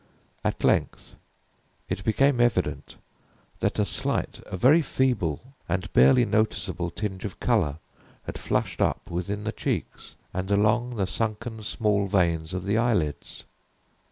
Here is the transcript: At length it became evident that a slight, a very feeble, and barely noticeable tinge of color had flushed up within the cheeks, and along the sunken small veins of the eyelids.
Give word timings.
At 0.43 0.63
length 0.63 1.13
it 1.87 2.03
became 2.03 2.41
evident 2.41 2.95
that 3.59 3.77
a 3.77 3.85
slight, 3.85 4.41
a 4.47 4.57
very 4.57 4.81
feeble, 4.81 5.53
and 5.69 5.93
barely 5.93 6.25
noticeable 6.25 6.89
tinge 6.89 7.23
of 7.23 7.39
color 7.39 7.77
had 8.23 8.39
flushed 8.39 8.81
up 8.81 9.11
within 9.11 9.43
the 9.43 9.51
cheeks, 9.51 10.15
and 10.33 10.49
along 10.49 10.95
the 10.95 11.05
sunken 11.05 11.61
small 11.61 12.07
veins 12.07 12.51
of 12.51 12.65
the 12.65 12.79
eyelids. 12.79 13.43